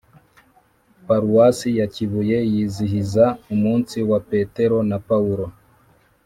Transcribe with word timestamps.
paruwasi 1.05 1.69
ya 1.79 1.87
kibuye 1.93 2.37
yizihiza 2.53 3.25
umunsi 3.53 3.97
wa 4.09 4.19
petero 4.29 4.77
na 4.89 4.97
paulo 5.07 5.45